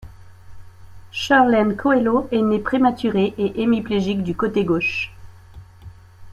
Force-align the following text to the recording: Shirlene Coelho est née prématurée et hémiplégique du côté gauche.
Shirlene 1.11 1.75
Coelho 1.75 2.27
est 2.31 2.41
née 2.41 2.57
prématurée 2.57 3.35
et 3.37 3.61
hémiplégique 3.61 4.23
du 4.23 4.33
côté 4.35 4.65
gauche. 4.65 5.13